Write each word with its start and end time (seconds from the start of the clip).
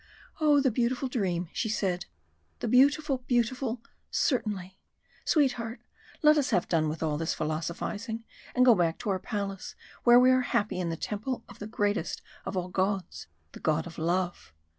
"Oh! 0.39 0.59
the 0.59 0.71
beautiful 0.71 1.07
dream!" 1.07 1.49
she 1.53 1.69
said, 1.69 2.07
"the 2.57 2.67
beautiful, 2.67 3.19
beautiful 3.27 3.83
certainly! 4.09 4.79
Sweetheart, 5.25 5.79
let 6.23 6.39
us 6.39 6.49
have 6.49 6.67
done 6.67 6.89
with 6.89 7.03
all 7.03 7.19
this 7.19 7.35
philosophising 7.35 8.23
and 8.55 8.65
go 8.65 8.73
back 8.73 8.97
to 8.97 9.11
our 9.11 9.19
palace, 9.19 9.75
where 10.03 10.19
we 10.19 10.31
are 10.31 10.41
happy 10.41 10.79
in 10.79 10.89
the 10.89 10.97
temple 10.97 11.43
of 11.47 11.59
the 11.59 11.67
greatest 11.67 12.23
of 12.45 12.57
all 12.57 12.69
Gods 12.69 13.27
the 13.51 13.59
God 13.59 13.85
of 13.85 13.99
Love!" 13.99 14.53